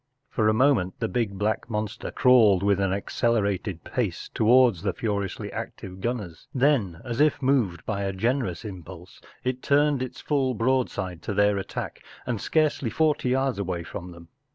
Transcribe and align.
For 0.31 0.49
a 0.49 0.53
moment 0.55 0.99
the 0.99 1.07
big 1.07 1.37
black 1.37 1.69
monster 1.69 2.09
crawled 2.09 2.63
with 2.63 2.79
an 2.79 2.91
accelerated 2.91 3.83
pace 3.83 4.31
towards 4.33 4.81
the 4.81 4.93
furiously 4.93 5.51
active 5.53 6.01
gunners. 6.01 6.47
Then, 6.55 7.03
as 7.05 7.21
if 7.21 7.39
moved 7.39 7.85
by 7.85 8.01
a 8.01 8.11
generous 8.11 8.65
impulse, 8.65 9.21
it 9.43 9.61
turned 9.61 10.01
its 10.01 10.19
full 10.19 10.55
broad¬ 10.55 10.89
side 10.89 11.21
to 11.21 11.35
their 11.35 11.59
attack, 11.59 12.03
and 12.25 12.41
scarcely 12.41 12.89
forty 12.89 13.29
yards 13.29 13.59
away 13.59 13.83
from 13.83 14.11
them. 14.11 14.29